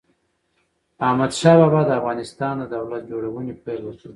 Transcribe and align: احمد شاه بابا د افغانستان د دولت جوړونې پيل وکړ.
احمد 1.07 1.31
شاه 1.39 1.57
بابا 1.59 1.81
د 1.87 1.91
افغانستان 1.99 2.53
د 2.59 2.63
دولت 2.75 3.01
جوړونې 3.11 3.53
پيل 3.65 3.81
وکړ. 3.85 4.07